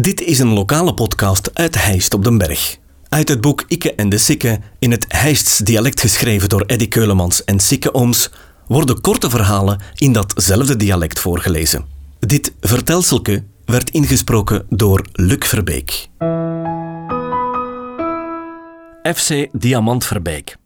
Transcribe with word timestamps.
Dit 0.00 0.20
is 0.20 0.38
een 0.38 0.52
lokale 0.52 0.94
podcast 0.94 1.50
uit 1.54 1.84
Heist 1.84 2.14
op 2.14 2.24
den 2.24 2.38
Berg. 2.38 2.78
Uit 3.08 3.28
het 3.28 3.40
boek 3.40 3.64
Ikke 3.68 3.94
en 3.94 4.08
de 4.08 4.18
Sikke, 4.18 4.60
in 4.78 4.90
het 4.90 5.04
Heists 5.08 5.58
dialect 5.58 6.00
geschreven 6.00 6.48
door 6.48 6.60
Eddy 6.60 6.88
Keulemans 6.88 7.44
en 7.44 7.60
Sikke 7.60 7.94
Ooms, 7.94 8.30
worden 8.66 9.00
korte 9.00 9.30
verhalen 9.30 9.80
in 9.94 10.12
datzelfde 10.12 10.76
dialect 10.76 11.18
voorgelezen. 11.18 11.84
Dit 12.18 12.52
vertelselke 12.60 13.44
werd 13.64 13.90
ingesproken 13.90 14.66
door 14.68 15.06
Luc 15.12 15.48
Verbeek. 15.48 16.08
FC 19.14 19.46
Diamant 19.52 20.06
Verbeek. 20.06 20.56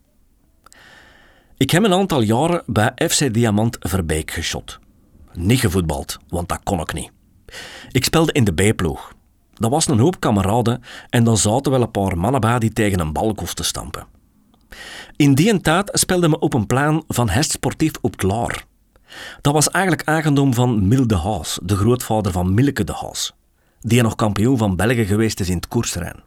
Ik 1.57 1.71
heb 1.71 1.83
een 1.83 1.93
aantal 1.93 2.21
jaren 2.21 2.63
bij 2.65 2.91
FC 3.09 3.33
Diamant 3.33 3.77
Verbeek 3.79 4.31
geschot. 4.31 4.79
Niet 5.33 5.59
gevoetbald, 5.59 6.17
want 6.27 6.49
dat 6.49 6.59
kon 6.63 6.79
ik 6.79 6.93
niet. 6.93 7.11
Ik 7.91 8.03
speelde 8.03 8.31
in 8.31 8.43
de 8.43 8.53
B-ploeg. 8.53 9.17
Dat 9.59 9.71
was 9.71 9.87
een 9.87 9.99
hoop 9.99 10.19
kameraden 10.19 10.83
en 11.09 11.23
dan 11.23 11.37
zaten 11.37 11.71
wel 11.71 11.81
een 11.81 11.91
paar 11.91 12.17
mannen 12.17 12.41
bij 12.41 12.59
die 12.59 12.73
tegen 12.73 12.99
een 12.99 13.13
bal 13.13 13.33
kosten 13.33 13.65
stampen. 13.65 14.05
In 15.15 15.33
die 15.35 15.61
tijd 15.61 15.89
speelde 15.93 16.29
me 16.29 16.39
op 16.39 16.53
een 16.53 16.65
plan 16.65 17.03
van 17.07 17.29
Hest 17.29 17.51
Sportief 17.51 17.91
op 18.01 18.17
Klaar. 18.17 18.65
Dat 19.41 19.53
was 19.53 19.69
eigenlijk 19.69 20.07
eigendom 20.07 20.53
van 20.53 20.87
Mil 20.87 21.07
de 21.07 21.17
Haas, 21.17 21.59
de 21.63 21.75
grootvader 21.75 22.31
van 22.31 22.53
Milke 22.53 22.83
de 22.83 22.93
Haas, 22.93 23.33
die 23.79 24.01
nog 24.01 24.15
kampioen 24.15 24.57
van 24.57 24.75
België 24.75 25.05
geweest 25.05 25.39
is 25.39 25.49
in 25.49 25.55
het 25.55 25.67
koersrein. 25.67 26.23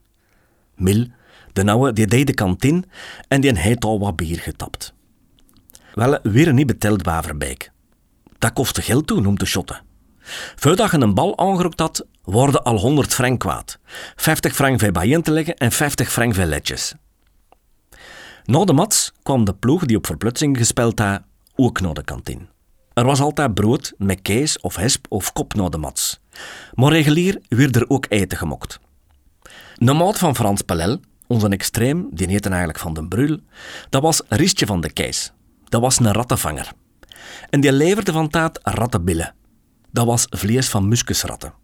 Mil, 0.77 1.07
de 1.53 1.63
nauwe, 1.63 1.93
die 1.93 2.07
deed 2.07 2.27
de 2.27 2.35
kantine 2.35 2.83
en 3.29 3.41
die 3.41 3.59
heeft 3.59 3.85
al 3.85 3.99
wat 3.99 4.17
bier 4.17 4.39
getapt. 4.39 4.95
Wel, 5.95 6.19
weer 6.23 6.53
niet 6.53 6.67
beteld 6.67 7.03
Waverbeek. 7.03 7.73
Dat 8.39 8.53
kostte 8.53 8.83
geld 8.83 9.07
toen 9.07 9.27
om 9.27 9.37
te 9.37 9.47
shotten. 9.47 9.81
Voordat 10.57 10.91
je 10.91 10.99
een 10.99 11.15
bal 11.15 11.39
aangerokt 11.39 11.81
had, 11.81 12.07
worden 12.23 12.63
al 12.63 12.79
100 12.79 13.15
frank 13.15 13.41
kwaad. 13.41 13.79
50 14.17 14.55
frank 14.55 14.81
voor 14.81 14.93
bijen 14.93 15.23
te 15.23 15.31
leggen 15.31 15.57
en 15.57 15.73
50 15.73 16.13
frank 16.13 16.35
voor 16.35 16.45
letjes. 16.45 16.95
Na 18.45 18.65
de 18.65 18.73
mats 18.73 19.13
kwam 19.23 19.45
de 19.45 19.55
ploeg 19.55 19.85
die 19.85 19.97
op 19.97 20.07
verplutsing 20.07 20.57
gespeeld 20.57 20.99
had 20.99 21.23
ook 21.57 21.81
naar 21.81 21.95
de 21.95 22.05
kantine. 22.05 22.47
Er 22.95 23.05
was 23.05 23.21
altijd 23.21 23.55
brood 23.55 23.93
met 23.99 24.23
kees 24.23 24.61
of 24.61 24.77
hesp 24.77 25.07
of 25.09 25.33
kop 25.33 25.55
naar 25.55 25.71
de 25.71 25.79
mats. 25.79 26.21
Maar 26.75 26.93
regulier 26.93 27.41
werd 27.49 27.77
er 27.77 27.85
ook 27.89 28.07
eten 28.09 28.39
gemokt. 28.39 28.81
De 29.75 29.93
maat 29.93 30.19
van 30.19 30.37
Frans 30.37 30.63
Pelel, 30.63 31.01
onze 31.27 31.49
extreem, 31.49 32.09
die 32.11 32.29
heette 32.29 32.49
eigenlijk 32.49 32.79
Van 32.79 32.95
den 32.95 33.09
Brul, 33.09 33.39
dat 33.91 34.03
was 34.03 34.23
Ristje 34.29 34.67
van 34.67 34.81
de 34.81 34.93
Kees. 34.93 35.33
Dat 35.69 35.81
was 35.81 35.99
een 35.99 36.13
rattenvanger. 36.13 36.73
En 37.51 37.61
die 37.61 37.73
leverde 37.73 38.13
van 38.13 38.29
taat 38.29 38.59
rattenbillen. 38.63 39.35
Dat 39.93 40.07
was 40.07 40.27
vlees 40.31 40.69
van 40.69 40.89
muskusratten. 40.89 41.55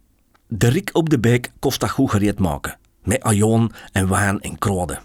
De 0.48 0.68
rik 0.68 0.90
op 0.92 1.08
de 1.08 1.18
beek 1.18 1.52
kost 1.58 1.80
dat 1.80 1.90
goed 1.90 2.10
gereed 2.10 2.38
maken, 2.38 2.78
met 3.02 3.22
ajoon 3.22 3.72
en 3.92 4.08
wijn 4.08 4.40
en 4.40 4.58
kruiden. 4.58 5.00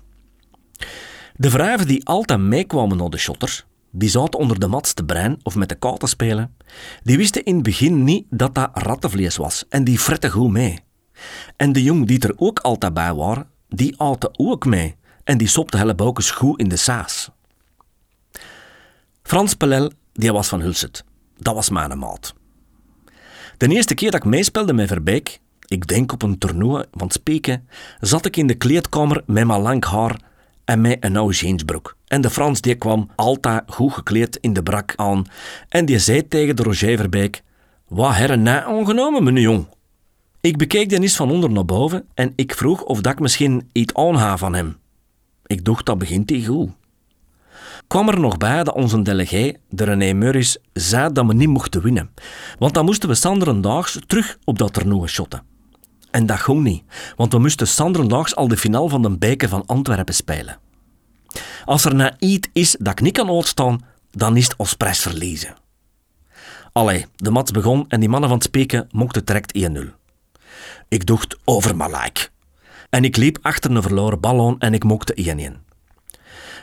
De 1.35 1.49
vrouwen 1.49 1.87
die 1.87 2.05
altijd 2.05 2.39
meekwamen 2.39 2.97
naar 2.97 3.09
de 3.09 3.17
shotters, 3.17 3.65
die 3.91 4.09
zaten 4.09 4.39
onder 4.39 4.59
de 4.59 4.67
mats 4.67 4.93
te 4.93 5.03
brein 5.03 5.39
of 5.43 5.55
met 5.55 5.69
de 5.69 5.75
kou 5.75 5.97
te 5.97 6.07
spelen, 6.07 6.55
die 7.03 7.17
wisten 7.17 7.43
in 7.43 7.53
het 7.53 7.63
begin 7.63 8.03
niet 8.03 8.25
dat 8.29 8.55
dat 8.55 8.69
rattenvlees 8.73 9.37
was 9.37 9.65
en 9.69 9.83
die 9.83 9.99
fretten 9.99 10.31
goed 10.31 10.51
mee. 10.51 10.79
En 11.55 11.71
de 11.71 11.83
jong 11.83 12.07
die 12.07 12.19
er 12.19 12.33
ook 12.35 12.59
altijd 12.59 12.93
bij 12.93 13.13
waren, 13.13 13.47
die 13.67 14.01
aten 14.01 14.39
ook 14.39 14.65
mee 14.65 14.95
en 15.23 15.37
die 15.37 15.47
sopte 15.47 15.77
helleboukes 15.77 16.31
goed 16.31 16.59
in 16.59 16.69
de 16.69 16.77
saas. 16.77 17.29
Frans 19.23 19.53
Pelel, 19.53 19.91
die 20.13 20.31
was 20.31 20.47
van 20.47 20.61
Hulset. 20.61 21.03
Dat 21.37 21.55
was 21.55 21.69
mijn 21.69 21.99
maat. 21.99 22.33
De 23.57 23.67
eerste 23.67 23.93
keer 23.93 24.11
dat 24.11 24.23
ik 24.23 24.29
meespeelde 24.29 24.73
met 24.73 24.87
Verbeek, 24.87 25.39
ik 25.67 25.87
denk 25.87 26.11
op 26.11 26.21
een 26.21 26.37
toernooi 26.37 26.85
van 26.91 27.11
Speken, 27.11 27.67
zat 27.99 28.25
ik 28.25 28.37
in 28.37 28.47
de 28.47 28.53
kleedkamer 28.53 29.23
met 29.25 29.45
mijn 29.45 29.61
lang 29.61 29.85
haar 29.85 30.19
en 30.65 30.81
met 30.81 30.97
een 30.99 31.17
oude 31.17 31.35
jeansbroek. 31.35 31.97
En 32.07 32.21
de 32.21 32.29
Frans 32.29 32.61
die 32.61 32.75
kwam 32.75 33.09
altijd 33.15 33.63
goed 33.67 33.93
gekleed 33.93 34.37
in 34.41 34.53
de 34.53 34.63
brak 34.63 34.93
aan 34.95 35.25
en 35.69 35.85
die 35.85 35.99
zei 35.99 36.27
tegen 36.27 36.55
de 36.55 36.63
Roger 36.63 36.97
Verbeek, 36.97 37.43
wat 37.87 38.15
herre 38.15 38.35
na 38.35 38.67
ongenomen, 38.67 39.23
meneer 39.23 39.43
jong? 39.43 39.65
Ik 40.41 40.57
bekeek 40.57 40.89
die 40.89 41.01
eens 41.01 41.15
van 41.15 41.31
onder 41.31 41.51
naar 41.51 41.65
boven 41.65 42.05
en 42.13 42.33
ik 42.35 42.53
vroeg 42.53 42.83
of 42.83 43.01
dat 43.01 43.13
ik 43.13 43.19
misschien 43.19 43.69
iets 43.71 43.93
aanha 43.93 44.37
van 44.37 44.55
hem. 44.55 44.77
Ik 45.45 45.65
dacht, 45.65 45.85
dat 45.85 45.97
begint 45.97 46.29
hij 46.29 46.41
goed 46.41 46.69
kwam 47.93 48.09
er 48.09 48.19
nog 48.19 48.37
bij 48.37 48.63
dat 48.63 48.75
onze 48.75 49.01
delegé, 49.01 49.53
de 49.69 49.83
René 49.83 50.13
Meuris, 50.13 50.57
zei 50.73 51.11
dat 51.11 51.25
we 51.25 51.33
niet 51.33 51.47
mochten 51.47 51.81
winnen. 51.81 52.09
Want 52.59 52.73
dan 52.73 52.85
moesten 52.85 53.09
we 53.09 53.15
Sanderendaags 53.15 53.99
terug 54.07 54.37
op 54.43 54.57
dat 54.57 54.73
toernooi 54.73 55.07
shotten. 55.07 55.43
En 56.11 56.25
dat 56.25 56.39
ging 56.39 56.63
niet, 56.63 56.83
want 57.15 57.33
we 57.33 57.39
moesten 57.39 57.67
Sanderendaags 57.67 58.35
al 58.35 58.47
de 58.47 58.57
finale 58.57 58.89
van 58.89 59.01
de 59.01 59.17
beker 59.17 59.49
van 59.49 59.65
Antwerpen 59.65 60.13
spelen. 60.13 60.57
Als 61.65 61.85
er 61.85 61.95
nou 61.95 62.11
iets 62.19 62.47
is 62.53 62.75
dat 62.79 62.91
ik 62.93 63.01
niet 63.01 63.13
kan 63.13 63.29
uitstaan, 63.29 63.85
dan 64.11 64.37
is 64.37 64.43
het 64.43 64.57
als 64.57 64.73
prijs 64.73 64.99
verliezen. 64.99 65.55
Allee, 66.71 67.05
de 67.15 67.31
match 67.31 67.51
begon 67.51 67.85
en 67.87 67.99
die 67.99 68.09
mannen 68.09 68.29
van 68.29 68.37
het 68.37 68.47
speken 68.47 68.87
mochten 68.91 69.25
direct 69.25 69.57
1-0. 69.57 69.61
Ik 70.87 71.05
dacht 71.05 71.37
over 71.43 71.75
mijn 71.75 72.11
En 72.89 73.03
ik 73.03 73.17
liep 73.17 73.37
achter 73.41 73.71
een 73.71 73.81
verloren 73.81 74.19
ballon 74.19 74.59
en 74.59 74.73
ik 74.73 74.83
mokte 74.83 75.15
1-1. 75.61 75.71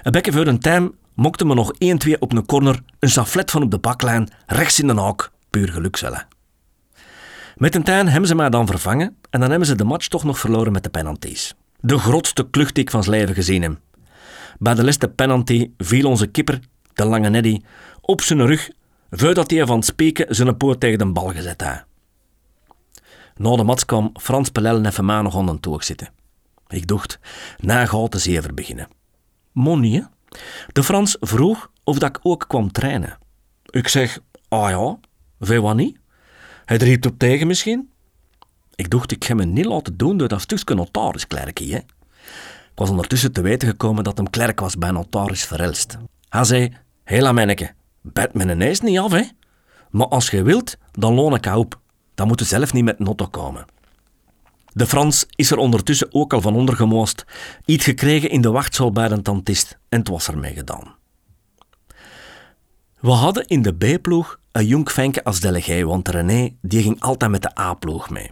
Een 0.02 0.12
bekken 0.12 0.32
voor 0.32 0.46
een 0.46 0.58
time 0.58 0.92
mokte 1.14 1.44
me 1.44 1.54
nog 1.54 1.72
1-2 2.06 2.18
op 2.18 2.32
een 2.32 2.46
corner, 2.46 2.82
een 2.98 3.08
saflet 3.08 3.50
van 3.50 3.62
op 3.62 3.70
de 3.70 3.78
baklijn, 3.78 4.28
rechts 4.46 4.80
in 4.80 4.86
de 4.86 4.94
haak. 4.94 5.30
Puur 5.50 5.68
gelukzellen. 5.68 6.26
Met 7.56 7.74
een 7.74 7.82
tuin 7.82 8.08
hebben 8.08 8.28
ze 8.28 8.34
mij 8.34 8.50
dan 8.50 8.66
vervangen 8.66 9.16
en 9.30 9.40
dan 9.40 9.50
hebben 9.50 9.68
ze 9.68 9.74
de 9.74 9.84
match 9.84 10.08
toch 10.08 10.24
nog 10.24 10.38
verloren 10.38 10.72
met 10.72 10.82
de 10.82 10.90
penalties. 10.90 11.54
De 11.80 11.98
grootste 11.98 12.50
klucht 12.50 12.74
die 12.74 12.84
ik 12.84 12.90
van 12.90 13.02
zijn 13.02 13.16
leven 13.16 13.34
gezien 13.34 13.62
heb. 13.62 13.78
Bij 14.58 14.74
de 14.74 14.84
laatste 14.84 15.08
penalty 15.08 15.70
viel 15.78 16.08
onze 16.08 16.26
kipper, 16.26 16.60
de 16.92 17.04
lange 17.04 17.28
Neddy, 17.28 17.60
op 18.00 18.20
zijn 18.20 18.46
rug 18.46 18.70
voordat 19.10 19.50
hij 19.50 19.66
van 19.66 19.76
het 19.76 19.84
speken 19.84 20.34
zijn 20.34 20.56
poot 20.56 20.80
tegen 20.80 20.98
de 20.98 21.06
bal 21.06 21.28
gezet 21.28 21.60
had. 21.60 21.84
Na 23.36 23.56
de 23.56 23.64
match 23.64 23.84
kwam 23.84 24.10
Frans 24.20 24.48
Pelel 24.48 24.84
even 24.84 25.04
mij 25.04 25.22
nog 25.22 25.36
aan 25.36 25.48
een 25.48 25.60
toog 25.60 25.84
zitten. 25.84 26.08
Ik 26.68 26.86
dacht, 26.86 27.18
na 27.58 27.86
gaat 27.86 28.12
de 28.12 28.18
zever 28.18 28.54
beginnen. 28.54 28.88
Monie, 29.52 30.06
de 30.72 30.82
Frans 30.82 31.16
vroeg 31.20 31.70
of 31.84 31.98
dat 31.98 32.16
ik 32.16 32.18
ook 32.22 32.44
kwam 32.48 32.72
trainen. 32.72 33.18
Ik 33.64 33.88
zeg, 33.88 34.18
ah 34.48 34.70
ja, 34.70 34.98
veel 35.40 35.62
wat 35.62 35.76
niet. 35.76 35.98
Hij 36.64 36.76
riep 36.76 37.06
op 37.06 37.18
tegen 37.18 37.46
misschien. 37.46 37.90
Ik 38.74 38.90
dacht, 38.90 39.12
ik 39.12 39.24
ga 39.24 39.34
me 39.34 39.44
niet 39.44 39.64
laten 39.64 39.96
doen 39.96 40.16
door 40.16 40.28
dat 40.28 40.40
stukje 40.40 40.74
notarisklerkie. 40.74 41.74
Ik 41.74 41.84
was 42.74 42.90
ondertussen 42.90 43.32
te 43.32 43.40
weten 43.40 43.68
gekomen 43.68 44.04
dat 44.04 44.16
hem 44.16 44.30
klerk 44.30 44.60
was 44.60 44.78
bij 44.78 44.90
notaris 44.90 45.44
Verelst. 45.44 45.96
Hij 46.28 46.44
zei, 46.44 46.76
hela 47.04 47.32
manneke, 47.32 47.72
bed 48.00 48.34
mijn 48.34 48.58
neus 48.58 48.80
niet 48.80 48.98
af, 48.98 49.12
hè. 49.12 49.22
Maar 49.90 50.06
als 50.06 50.30
je 50.30 50.42
wilt, 50.42 50.76
dan 50.92 51.14
loon 51.14 51.34
ik 51.34 51.46
op. 51.46 51.80
Dan 52.14 52.26
moet 52.26 52.38
je 52.38 52.44
zelf 52.44 52.72
niet 52.72 52.84
met 52.84 52.98
notto 52.98 53.26
komen. 53.26 53.64
De 54.72 54.86
Frans 54.86 55.26
is 55.34 55.50
er 55.50 55.58
ondertussen 55.58 56.14
ook 56.14 56.32
al 56.32 56.40
van 56.40 56.54
ondergemoost, 56.54 57.24
iets 57.64 57.84
gekregen 57.84 58.30
in 58.30 58.40
de 58.40 58.50
wachtzaal 58.50 58.92
bij 58.92 59.10
een 59.10 59.22
tantist 59.22 59.78
en 59.88 59.98
het 59.98 60.08
was 60.08 60.28
ermee 60.28 60.54
gedaan. 60.54 60.94
We 63.00 63.10
hadden 63.10 63.46
in 63.46 63.62
de 63.62 63.72
B-ploeg 63.72 64.38
een 64.52 64.66
jong 64.66 64.90
Fenke 64.90 65.24
als 65.24 65.40
delegé, 65.40 65.84
want 65.84 66.08
René 66.08 66.56
die 66.62 66.82
ging 66.82 67.00
altijd 67.00 67.30
met 67.30 67.42
de 67.42 67.58
A-ploeg 67.58 68.10
mee. 68.10 68.30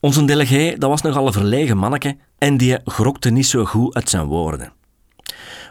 Onze 0.00 0.24
delegé 0.24 0.74
dat 0.78 0.90
was 0.90 1.02
nogal 1.02 1.26
een 1.26 1.32
verlegen 1.32 1.76
manneke 1.76 2.16
en 2.38 2.56
die 2.56 2.78
grokte 2.84 3.30
niet 3.30 3.46
zo 3.46 3.64
goed 3.64 3.94
uit 3.94 4.08
zijn 4.08 4.26
woorden. 4.26 4.72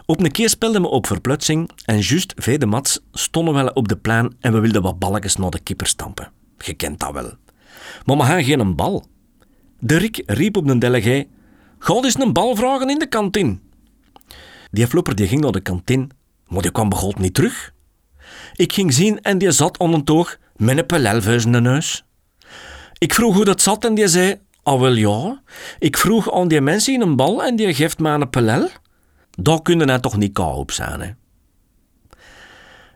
Op 0.06 0.24
een 0.24 0.31
keer 0.31 0.50
speelden 0.50 0.81
we 0.81 0.88
op 0.88 1.07
verplutsing 1.07 1.72
en 1.85 2.00
juist 2.00 2.59
de 2.59 2.66
mats 2.66 3.00
stonden 3.12 3.53
we 3.53 3.74
op 3.74 3.88
de 3.88 3.96
plein 3.97 4.35
en 4.40 4.53
we 4.53 4.59
wilden 4.59 4.81
wat 4.81 5.00
balletjes 5.00 5.35
naar 5.35 5.50
de 5.50 5.59
kipper 5.59 5.88
stampen. 5.88 6.31
Je 6.57 6.74
kent 6.74 7.00
dat 7.00 7.13
wel. 7.13 7.34
Maar 8.06 8.18
we 8.18 8.24
gaan 8.24 8.44
geen 8.44 8.75
bal. 8.75 9.06
De 9.84 9.97
Rick 9.97 10.24
riep 10.25 10.57
op 10.57 10.68
de 10.68 10.78
delegé: 10.78 11.25
Ga 11.80 11.94
eens 11.94 12.19
een 12.19 12.33
bal 12.33 12.56
vragen 12.56 12.89
in 12.89 13.00
de 13.00 13.07
kantine. 13.07 13.60
Die 14.72 14.88
flopper 14.88 15.16
die 15.16 15.28
ging 15.28 15.42
naar 15.42 15.51
de 15.51 15.62
kantine, 15.62 16.07
maar 16.48 16.62
die 16.62 16.72
kwam 16.72 16.89
begot 16.89 17.19
niet 17.19 17.33
terug. 17.33 17.74
Ik 18.56 18.74
ging 18.74 18.94
zien 18.94 19.22
en 19.22 19.38
die 19.38 19.51
zat 19.51 19.80
aan 19.80 19.94
een 19.94 20.04
toog 20.04 20.38
met 20.56 20.78
een 20.78 20.86
pelelvuis 20.86 21.45
in 21.45 21.51
de 21.51 21.62
neus. 21.62 22.06
Ik 22.98 23.13
vroeg 23.13 23.36
hoe 23.36 23.45
dat 23.45 23.62
zat 23.62 23.86
en 23.86 23.95
die 23.95 24.07
zei: 24.07 24.39
Ah, 24.63 24.80
wel 24.80 24.94
ja. 24.94 25.42
Ik 25.80 25.98
vroeg 25.98 26.34
aan 26.34 26.48
die 26.48 26.62
mensen 26.62 26.94
in 26.94 27.01
een 27.01 27.16
bal 27.16 27.44
en 27.44 27.56
die 27.56 27.74
geeft 27.74 28.00
mij 28.00 28.13
een 28.13 28.30
pelel. 28.30 28.69
Daar 29.31 29.62
kunnen 29.62 29.89
hij 29.89 30.00
toch 30.00 30.18
niet 30.18 30.34
kou 30.34 30.56
op 30.57 30.72
zijn, 30.72 31.01
hè? 31.01 31.10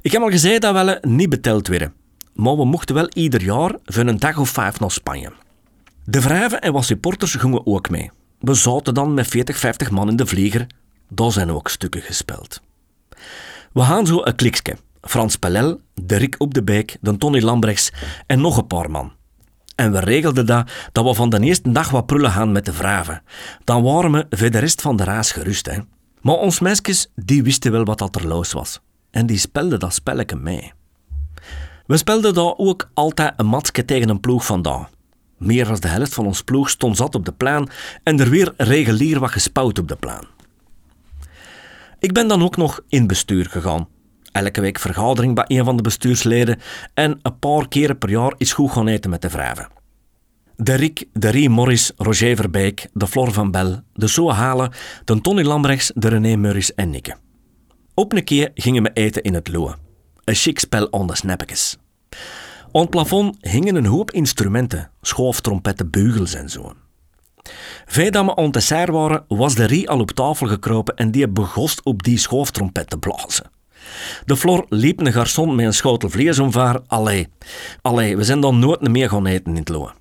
Ik 0.02 0.12
heb 0.12 0.22
al 0.22 0.30
gezegd 0.30 0.62
dat 0.62 0.86
we 0.86 1.08
niet 1.08 1.30
beteld 1.30 1.68
werden, 1.68 1.94
maar 2.34 2.56
we 2.56 2.66
mochten 2.66 2.96
wel 2.96 3.10
ieder 3.14 3.44
jaar 3.44 3.76
voor 3.86 4.06
een 4.06 4.20
dag 4.20 4.38
of 4.38 4.50
vijf 4.50 4.80
naar 4.80 4.92
Spanje. 4.92 5.31
De 6.06 6.22
vrouwen 6.22 6.62
en 6.62 6.74
wat 6.74 6.86
supporters 6.86 7.36
gingen 7.36 7.66
ook 7.66 7.90
mee. 7.90 8.12
We 8.40 8.54
zaten 8.54 8.94
dan 8.94 9.13
met 9.13 9.28
40, 9.28 9.57
50 9.57 9.92
man 9.92 10.10
in 10.10 10.16
de 10.16 10.25
vlieger. 10.25 10.68
Daar 11.10 11.31
zijn 11.31 11.52
ook 11.52 11.69
stukken 11.69 12.02
gespeeld. 12.02 12.62
We 13.74 13.81
gaan 13.81 14.06
zo 14.06 14.22
een 14.24 14.36
kliksje. 14.36 14.78
Frans 15.02 15.36
Pellel, 15.36 15.80
de 15.94 16.16
Rick 16.16 16.36
op 16.38 16.54
de 16.54 16.63
Beek, 16.63 16.98
de 17.02 17.18
Tony 17.18 17.42
Lambrechts 17.42 17.92
en 18.25 18.42
nog 18.42 18.57
een 18.57 18.68
paar 18.68 18.92
man. 18.92 19.12
En 19.75 19.92
we 19.92 20.00
regelden 20.00 20.46
dat, 20.46 20.72
dat 20.92 21.06
we 21.06 21.13
van 21.13 21.30
de 21.30 21.40
eerste 21.40 21.72
dag 21.72 21.90
wat 21.90 22.06
prullen 22.06 22.31
gaan 22.31 22.52
met 22.52 22.66
de 22.66 22.74
vraven. 22.74 23.24
Dan 23.63 23.84
waren 23.84 24.12
we 24.12 24.25
voor 24.30 24.50
de 24.50 24.60
rest 24.60 24.81
van 24.81 24.96
de 24.96 25.04
raas 25.04 25.31
gerust. 25.31 25.66
Hè. 25.66 25.78
Maar 26.22 26.36
ons 26.36 26.60
meisjes, 26.60 27.12
die 27.16 27.44
wisten 27.44 27.72
wel 27.72 27.84
wat 27.84 27.98
dat 27.98 28.16
er 28.16 28.28
los 28.28 28.52
was. 28.52 28.80
En 29.12 29.25
die 29.25 29.38
spelden 29.38 29.80
dat 29.80 29.94
spelletje 29.94 30.36
mee. 30.36 30.74
We 31.86 31.98
spelden 31.98 32.34
daar 32.34 32.54
ook 32.57 32.90
altijd 32.94 33.34
een 33.38 33.46
matske 33.46 33.86
tegen 33.86 34.10
een 34.10 34.19
ploeg 34.19 34.46
vandaan. 34.46 34.88
Meer 35.38 35.66
dan 35.66 35.76
de 35.76 35.88
helft 35.88 36.14
van 36.14 36.26
ons 36.26 36.42
ploeg 36.42 36.70
stond 36.70 36.98
zat 36.98 37.16
op 37.16 37.26
de 37.26 37.32
plan 37.32 37.70
en 38.04 38.20
er 38.20 38.30
weer 38.30 38.54
regulier 38.58 39.20
wat 39.20 39.32
gespouwd 39.32 39.80
op 39.80 39.88
de 39.88 39.96
plan. 39.96 40.28
Ik 42.00 42.14
ben 42.14 42.28
dan 42.28 42.44
ook 42.44 42.58
nog 42.58 42.82
in 42.88 43.08
bestuur 43.08 43.46
gegaan. 43.46 43.88
Elke 44.32 44.62
week 44.62 44.80
vergadering 44.80 45.36
bij 45.36 45.46
een 45.48 45.66
van 45.66 45.76
de 45.76 45.82
bestuursleden 45.82 46.60
en 46.94 47.20
een 47.22 47.40
paar 47.40 47.68
keren 47.68 47.98
per 47.98 48.10
jaar 48.10 48.34
is 48.38 48.54
goed 48.54 48.72
gaan 48.72 48.88
eten 48.88 49.10
met 49.10 49.22
de 49.22 49.30
vrouwen. 49.30 49.68
De 50.56 50.74
Rick, 50.74 51.06
de 51.14 51.30
Rie 51.30 51.50
Morris, 51.50 51.92
Roger 51.98 52.36
Verbeek, 52.36 52.88
de 52.94 53.08
Flor 53.08 53.31
van 53.31 53.52
Bel, 53.52 53.81
de 53.94 54.08
Soe 54.08 54.31
Halen, 54.31 54.72
de 55.06 55.22
Tony 55.22 55.44
Lambrechts, 55.44 55.92
de 55.96 56.08
René 56.08 56.36
Murris 56.36 56.74
en 56.74 56.90
Nikke. 56.90 57.16
Op 57.94 58.14
een 58.14 58.24
keer 58.24 58.52
gingen 58.54 58.84
we 58.84 58.92
eten 58.94 59.24
in 59.24 59.34
het 59.34 59.48
Loe. 59.48 59.76
Een 60.24 60.36
chic 60.36 60.60
spel 60.60 60.86
on 60.86 61.08
de 61.08 61.16
snappekes. 61.16 61.78
Op 62.75 62.81
het 62.81 62.89
plafond 62.89 63.38
hingen 63.42 63.75
een 63.75 63.86
hoop 63.86 64.12
instrumenten, 64.12 64.89
schooftrompetten, 65.01 65.89
beugels 65.89 66.33
en 66.33 66.50
zo. 66.50 66.74
Dat 67.86 68.25
we 68.25 68.36
aan 68.36 68.51
dessert 68.51 68.89
waren, 68.89 69.25
was 69.27 69.56
de 69.56 69.66
Rie 69.66 69.89
al 69.89 70.00
op 70.00 70.12
tafel 70.12 70.48
gekropen 70.48 70.95
en 70.95 71.12
die 71.12 71.27
begost 71.27 71.83
op 71.83 72.04
die 72.04 72.18
schooftrompet 72.18 72.89
te 72.89 72.98
blazen. 72.98 73.50
De 74.25 74.38
Flor 74.38 74.66
liep 74.69 75.00
een 75.00 75.13
garçon 75.13 75.56
met 75.56 75.66
een 75.66 75.74
schotel 75.74 76.10
vlees 76.10 76.39
omvaar. 76.39 76.80
Allee, 76.88 77.27
allee, 77.81 78.18
we 78.18 78.24
zijn 78.24 78.39
dan 78.39 78.60
nooit 78.60 78.88
meer 78.88 79.10
gaan 79.10 79.25
eten 79.25 79.51
in 79.51 79.60
het 79.60 79.69
Loe. 79.69 79.92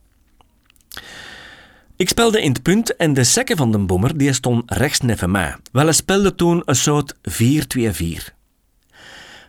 Ik 1.96 2.08
speelde 2.08 2.42
in 2.42 2.52
het 2.52 2.62
punt 2.62 2.96
en 2.96 3.14
de 3.14 3.24
sekke 3.24 3.56
van 3.56 3.72
de 3.72 3.78
bommer 3.78 4.18
die 4.18 4.32
stond 4.32 4.70
rechts 4.70 5.00
neven 5.00 5.30
mij. 5.30 5.56
Wel, 5.72 5.92
speelde 5.92 6.34
toen 6.34 6.62
een 6.64 6.76
soort 6.76 7.14
4-2-4. 7.14 8.33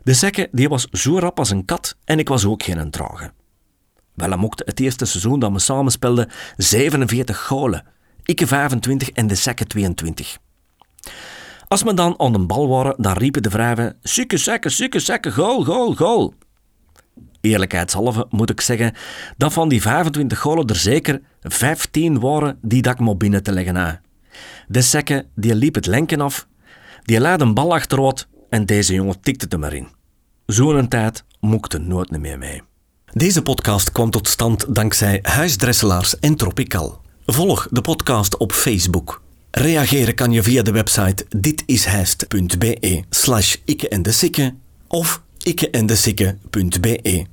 De 0.06 0.14
sekke 0.14 0.50
die 0.52 0.70
was 0.70 0.88
zo 0.92 1.20
rap 1.20 1.40
als 1.40 1.50
een 1.50 1.66
kat 1.66 1.96
en 2.04 2.20
ik 2.20 2.28
was 2.28 2.46
ook 2.46 2.64
geen 2.64 2.92
trage. 2.92 3.32
Wel, 4.14 4.38
mocht 4.38 4.62
het 4.66 4.80
eerste 4.80 5.06
seizoen 5.06 5.40
dat 5.40 5.52
we 5.52 5.60
samen 5.60 5.92
speelden 5.92 6.30
47 6.58 7.46
golen. 7.46 7.84
Ik 8.24 8.42
25 8.46 9.10
en 9.10 9.28
de 9.28 9.36
sekke 9.36 9.66
22. 9.66 10.38
Als 11.68 11.84
we 11.84 11.94
dan 11.94 12.20
aan 12.20 12.32
de 12.32 12.40
bal 12.40 12.68
waren, 12.68 12.96
dan 12.98 13.18
riepen 13.18 13.44
de 13.44 13.50
vrouwen: 13.50 13.98
Sukke, 14.02 14.38
sekke, 14.38 14.70
sukke, 14.70 15.00
sekke, 15.00 15.32
goal, 15.32 15.64
goal, 15.64 15.96
goal. 15.96 16.34
Eerlijkheidshalve 17.42 18.26
moet 18.30 18.50
ik 18.50 18.62
zeggen 18.62 18.94
dat 19.38 19.54
van 19.54 19.70
die 19.70 19.82
25 19.82 20.40
golen 20.40 20.68
er 20.68 20.76
zeker 20.76 21.22
15 21.42 22.20
waren 22.20 22.60
die 22.62 22.82
dat 22.82 23.00
ik 23.00 23.18
binnen 23.18 23.44
te 23.44 23.52
leggen 23.52 23.78
aan. 23.78 24.00
De 24.68 24.82
sekke 24.82 25.28
die 25.36 25.56
liep 25.56 25.76
het 25.76 25.86
lenken 25.86 26.22
af, 26.22 26.48
die 27.04 27.20
laat 27.20 27.42
een 27.42 27.54
bal 27.54 27.74
achteruit 27.74 28.28
en 28.50 28.66
deze 28.66 28.94
jongen 28.94 29.22
tikte 29.22 29.48
er 29.50 29.60
maar 29.60 29.74
in. 29.74 29.95
Zo'n 30.46 30.88
tijd 30.88 31.24
mocht 31.40 31.74
er 31.74 31.82
nooit 31.82 32.12
meer 32.12 32.38
mee. 32.38 32.62
Deze 33.14 33.42
podcast 33.42 33.92
kwam 33.92 34.10
tot 34.10 34.28
stand 34.28 34.76
dankzij 34.76 35.20
Huisdresselaars 35.22 36.20
en 36.20 36.36
Tropical. 36.36 37.02
Volg 37.26 37.68
de 37.72 37.82
podcast 37.82 38.38
op 38.38 38.52
Facebook. 38.52 39.22
Reageren 39.52 40.16
kan 40.16 40.32
je 40.32 40.44
via 40.44 40.62
de 40.62 40.72
website 40.72 41.26
ditishijst.be 41.30 43.04
slash 43.10 43.56
ikke 43.66 43.90
en 43.90 44.02
de 44.02 44.54
of 44.88 45.22
ikkeendesikke.be. 45.44 47.26